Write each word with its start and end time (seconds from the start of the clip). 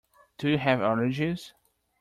Do 0.39 0.49
you 0.49 0.57
have 0.57 0.79
allergies? 0.79 1.51